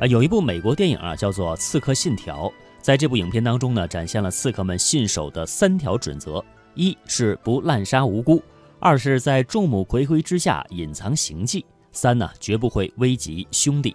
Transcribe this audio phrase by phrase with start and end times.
[0.00, 2.48] 啊，有一部美国电影啊，叫做《刺客信条》。
[2.80, 6.42] 在这部影片当中呢，展现了刺客们信守的三条准则：
[6.74, 8.40] 一是不滥杀无辜；
[8.78, 13.94] 二是在众目睽睽之下隐藏行迹；三呢，绝不会危及兄弟。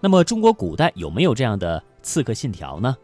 [0.00, 2.96] 那么，中国古代有没有这样的刺客信条呢？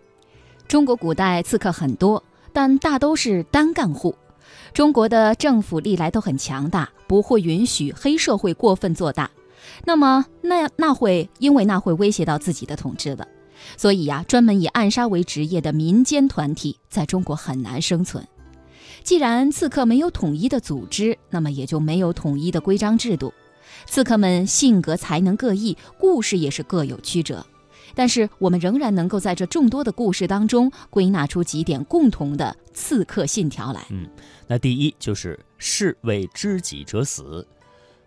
[0.69, 4.15] 中国古代刺客很多，但大都是单干户。
[4.73, 9.29] 中国的政府历来都很强大，不会允许黑社会过分做大。
[9.85, 13.27] 那么，那那会因为那会威胁到自己的统治的。
[13.77, 18.27] 所以呀，专门以暗杀为职业的民间团体在中国很难生存。
[19.03, 23.33] 既然刺客没有统一的组织，那么也就没有统一的规章制度。
[23.87, 27.45] 刺客们性格才能各异，故事也是各有曲折。
[27.95, 33.85] 但是我们仍然能够在这众多的故事当中归纳出几点共同的刺客信条来。
[33.91, 34.07] 嗯，
[34.47, 37.47] 那第一就是士为知己者死。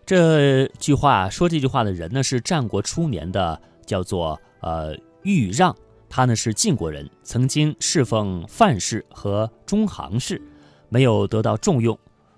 [0.06, 4.96] 这句话说这句话的人呢，是战国初年的，叫做呃。
[5.24, 5.76] 豫让，
[6.10, 10.42] 他呢是晋国人，曾经侍奉范氏和中行氏，
[10.90, 11.96] 没有得到重用，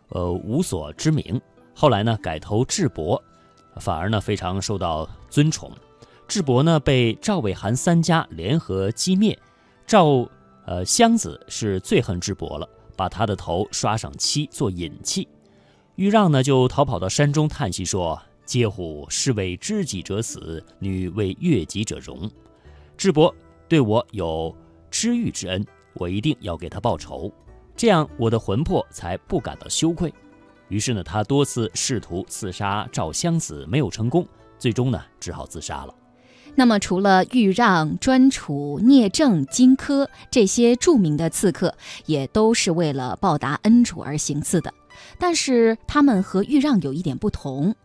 [0.09, 1.39] 呃，无所知名。
[1.73, 3.23] 后来呢改投智伯，
[3.77, 5.71] 反而呢非常受到尊崇。
[6.27, 9.39] 智伯呢被赵、魏、韩三家联合击灭，
[9.87, 10.27] 赵
[10.65, 12.67] 呃襄子是最恨智伯了，
[12.97, 15.25] 把他的头刷上漆做引器。
[15.95, 19.05] 豫让呢就逃跑到山中叹息说：“嗟乎！
[19.09, 22.29] 士为知己者死，女为悦己者容。”
[22.97, 23.33] 智伯
[23.67, 24.55] 对我有
[24.89, 27.31] 知遇之恩，我一定要给他报仇，
[27.75, 30.11] 这样我的魂魄才不感到羞愧。
[30.69, 34.25] 于是呢，他多次试图刺杀赵襄子，没有成功，
[34.57, 35.93] 最终呢，只好自杀了。
[36.55, 41.75] 那么，除了豫让、专楚、聂政、荆轲这些著名的刺客，
[42.07, 44.73] 也都是为了报答恩主而行刺的。
[45.17, 47.75] 但是，他们和豫让有一点不同。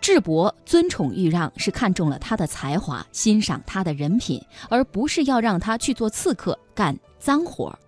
[0.00, 7.78] 智伯尊崇豫让，是看中了他的才华，欣赏他的人品，而不是要让他去做刺客干脏活儿。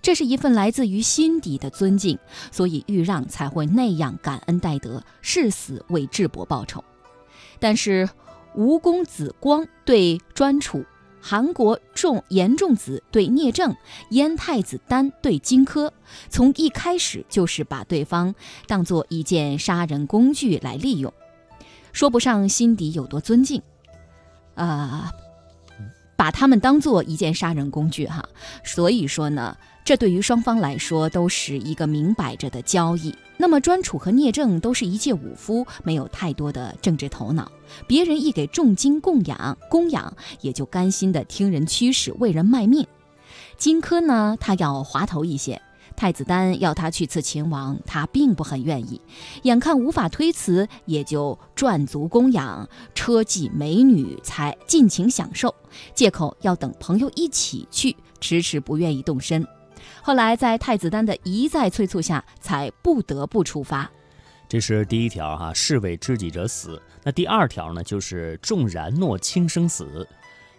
[0.00, 2.18] 这是一份来自于心底的尊敬，
[2.52, 6.84] 所以豫让才会那样感恩戴德，誓死为智伯报仇。
[7.58, 8.08] 但是
[8.54, 10.84] 吴公子光对专楚，
[11.20, 13.74] 韩国仲严仲子对聂政，
[14.10, 15.90] 燕太子丹对荆轲，
[16.28, 18.34] 从一开始就是把对方
[18.66, 21.12] 当做一件杀人工具来利用。
[21.92, 23.60] 说不上心底有多尊敬，
[24.54, 25.10] 啊，
[26.16, 28.26] 把他们当做一件杀人工具哈。
[28.64, 33.14] 所以说呢，这对于双方来说都是一个明摆着的交易。
[33.36, 37.52] 那么专楚和聂政都是一介武夫，没有太多的政治头脑，
[37.86, 40.10] 别人一给重金供养供养，
[40.40, 42.86] 也就甘心的听人驱使，为人卖命。
[43.58, 45.60] 荆轲呢，他要滑头一些。
[45.96, 49.00] 太子丹要他去刺秦王，他并不很愿意。
[49.42, 55.54] 眼看无法推辞，也就赚足供养、车技美女，才尽情享受，
[55.94, 59.46] 借口要等朋友一起去，迟迟不愿意动身。
[60.02, 63.90] 后来在太子丹的一再催促下，才不得不出发。
[64.48, 66.80] 这是第一条哈，士为知己者死。
[67.02, 70.06] 那第二条呢，就是重然诺轻生死。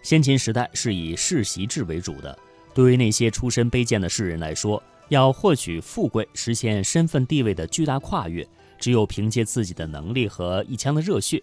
[0.01, 2.37] 先秦时代是以世袭制为主的，
[2.73, 4.81] 对于那些出身卑贱的士人来说。
[5.09, 8.47] 要获取富贵，实现身份地位的巨大跨越，
[8.78, 11.41] 只有凭借自己的能力和一腔的热血。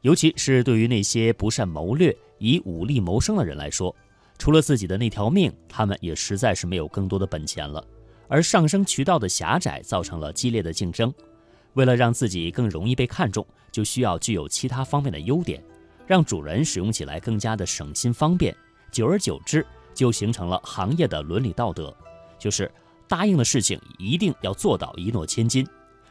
[0.00, 3.94] 尤其是对于那些不善谋略、以武力谋生的人来说，
[4.36, 7.82] 除了自己的那条命，他们也实在是没有更多的本钱了。
[8.28, 11.12] 而上升渠道的狭窄，造成了激烈的竞争。
[11.74, 15.62] 为了让自己更容易被看中，就需要具有其他方面的优点，
[16.06, 18.54] 让主人使用起来更加的省心方便。
[18.92, 19.64] 久而久之，
[19.94, 21.96] 就形成了行业的伦理道德，
[22.38, 22.70] 就是。
[23.08, 25.66] 答应的事情一定要做到一诺千金，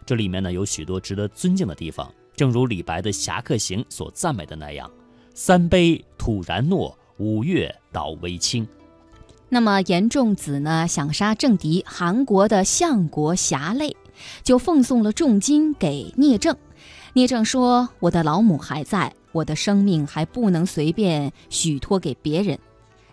[0.06, 2.12] 这里面呢有许多值得尊敬的地方。
[2.36, 4.90] 正如李白的《侠客行》所赞美的那样
[5.36, 8.68] ：“三杯吐然诺，五岳倒为清。”
[9.50, 13.96] 那么严仲子呢，想杀政敌韩国的相国侠类，
[14.44, 16.58] 就奉送了重金给聂政。
[17.14, 22.58] 聂政说：“我的老母还在，我的生命还不能随便许托给别人。”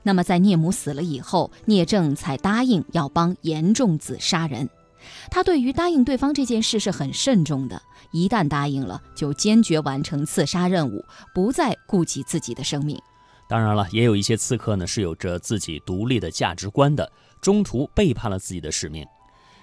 [0.02, 4.68] 那么，在聂母死了以后，聂政才答应要帮严仲子杀人。
[5.30, 7.80] 他对于答应对方这件事是很慎重的，
[8.10, 11.04] 一旦答应了，就坚决完成刺杀任务，
[11.34, 13.00] 不再顾及自己的生命。
[13.48, 17.10] 当然了，也有一些刺客呢是有着自己独立的价值观的，
[17.40, 19.06] 中途背叛了自己的使命。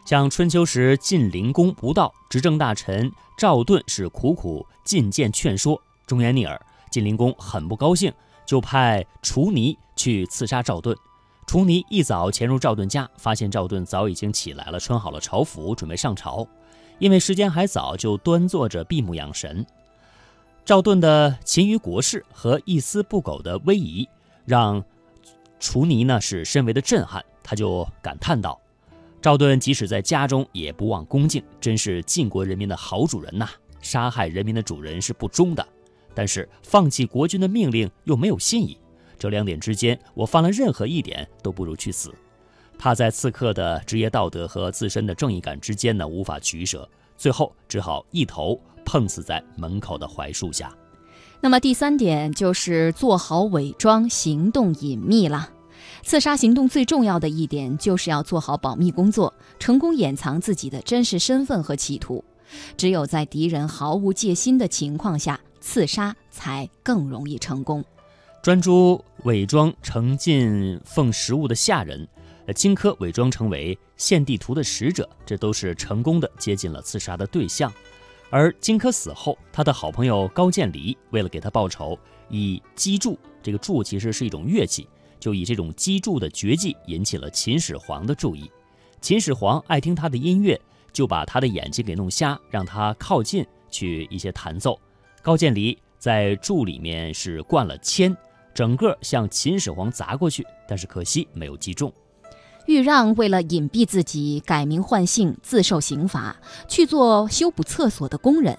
[0.05, 6.59] 像春秋时晋灵公不到，执政大臣赵盾是苦苦进谏劝说，忠言逆耳，
[6.91, 8.11] 晋灵公很不高兴。
[8.47, 10.97] 就派楚尼去刺杀赵盾。
[11.45, 16.47] 楚尼一早潜入赵盾家，发现赵盾早已经起来了，穿好了朝服，准备上朝。
[16.97, 19.65] 因为时间还早，就端坐着闭目养神。
[20.65, 24.07] 赵盾的勤于国事和一丝不苟的威仪，
[24.45, 24.83] 让
[25.59, 27.23] 楚尼呢是深为的震撼。
[27.43, 28.59] 他就感叹道
[29.21, 33.47] ：“赵盾即使在家中也不忘恭敬，真是晋国人民的好主人呐！
[33.79, 35.65] 杀害人民的主人是不忠的，
[36.17, 38.75] 但是放弃国君的命令又没有信义。
[39.19, 42.11] 这两点之间，我犯了任何一点都不如去死。”
[42.75, 50.75] 他在刺客的职业道德和自身的正义感之间呢无法取舍，最后只好一头碰死在门口的槐树下。
[51.39, 55.51] 那么第三点就是做好伪装，行动隐秘了。
[56.03, 62.23] 刺杀行动最重要的一点就是要做好保密工作，成功掩藏自己的真实身份和企图。
[62.75, 67.83] 只有在敌人毫无戒心的情况下，刺杀才更容易成功。
[68.41, 72.07] 专诸伪装成进奉食物的下人，
[72.45, 77.71] 呃，荆轲伪装成为献地图的使者，这都是成功的接近了刺杀的对象。
[78.29, 81.99] 而荆轲死后，他的好朋友高渐离为了给他报仇，
[82.29, 84.87] 以击筑，这个筑其实是一种乐器。
[85.19, 88.49] 就以这种击筑的绝技引起了秦始皇的注意。
[89.01, 90.59] 秦始皇爱听他的音乐，
[90.93, 94.79] 就把他的眼睛给弄瞎，让他靠近去一些弹奏。
[95.21, 98.15] 高渐离在柱里面是灌了铅，
[98.53, 101.91] 整个向秦始皇砸过去，但是可惜没有击中。
[102.65, 106.35] 豫让为了隐蔽自己，改名换姓，自受刑罚，
[106.67, 108.57] 去做修补厕所的工人。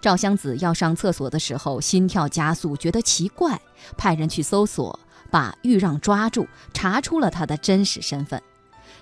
[0.00, 3.60] 赵襄子要上厕所的时候，心跳加速，觉得奇怪，
[3.96, 4.98] 派人去搜索。
[5.30, 8.40] 把豫让抓住，查出了他的真实身份，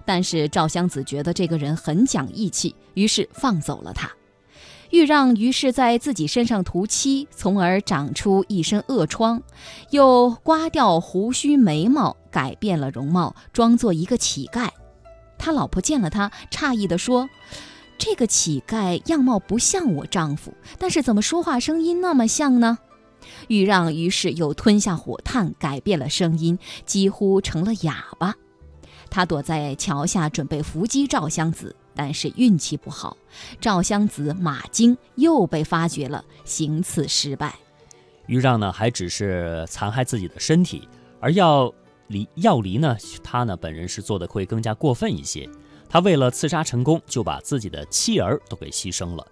[0.03, 4.11] 但是赵襄子觉得这个人很讲义气，于是放走了他。
[4.93, 9.43] 豫让于是在自己身上涂漆，从而长出一身恶疮，
[9.91, 14.69] 又刮掉胡须眉毛，改变了容貌，装作一个乞丐。
[15.39, 17.31] 他老婆见了他，诧异地说
[17.97, 22.79] ：“这个乞丐样貌不像我丈夫，但是怎么说话声音那么像呢？”
[23.49, 28.35] 豫让于是又吞下火炭，改变了声音，几乎成了哑巴。
[29.09, 33.17] 他躲在桥下准备伏击赵襄子，但是运气不好，
[33.61, 37.55] 赵襄子马惊又被发觉了，行刺失败。
[38.27, 40.89] 豫让呢，还只是残害自己的身体，
[41.21, 41.73] 而要
[42.09, 45.49] 离要离呢，他呢本人是做的会更加过分一些。
[45.89, 49.27] 他为了刺杀成功，就把自己的妻儿都给牺牲了。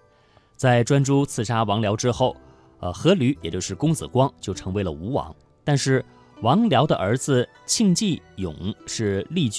[0.56, 2.36] 在专诸刺杀王僚之后。
[2.82, 6.02] 呃，阖闾也就是公子光就成为了吴王，但是
[6.40, 9.50] 王僚的儿子庆忌勇是力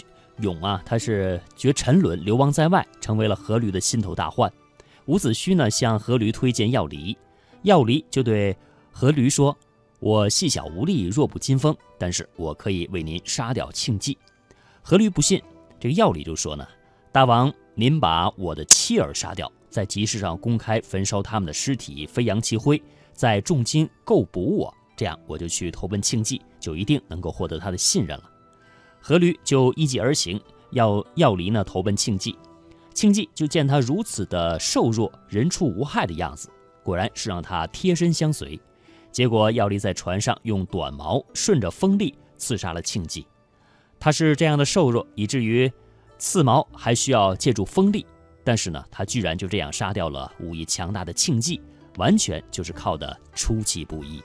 [0.42, 4.52] 勇啊，他是绝沉沦，流亡在外，成为了阖闾的心头大患。
[5.06, 7.18] 伍子胥呢向阖闾推荐要离，
[7.64, 8.56] 要离就对
[8.94, 9.58] 阖闾说
[10.00, 14.18] ：“我细小无力，弱不禁风，但是我可以为您杀掉庆忌。”
[14.86, 15.42] 阖闾不信，
[15.80, 16.68] 这个要离就说呢
[17.12, 22.82] ：“大王，您把我的妻儿杀掉，在集市上公开焚烧他们的尸体，飞扬其灰。”
[23.14, 28.31] 在重金购补我，这样我就去投奔庆忌，就一定能够获得他的信任了。
[29.04, 30.40] 阖闾就依计而行，
[30.72, 32.38] 要要离呢投奔庆忌。
[32.94, 36.50] 庆忌就见他如此的瘦弱，人畜无害的样子，
[36.84, 38.60] 果然是让他贴身相随。
[39.12, 43.26] 结果要离在船上用短矛顺着锋利刺杀了庆忌。
[44.00, 45.72] 他是这样的瘦弱，以至于
[46.18, 48.06] 刺矛还需要借助锋利，
[48.44, 51.62] 但是呢，他居然就这样杀掉了武艺强大的庆忌。
[51.98, 54.24] 完全就是靠的出其不意。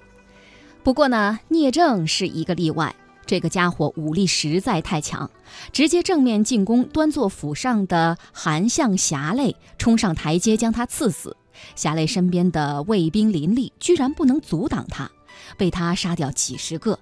[0.85, 2.95] 不过呢，聂政是一个例外。
[3.27, 5.29] 这个家伙武力实在太强，
[5.73, 11.37] 直接正面进攻端坐府上的韩相侠类，冲上台阶将他刺死。
[11.75, 15.11] 侠类身边的卫兵林立，居然不能阻挡他，
[15.57, 16.99] 被他杀掉几十个。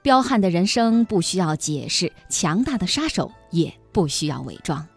[0.00, 4.88] 彪悍的人生不需要解释，强大的杀手也不需要伪装。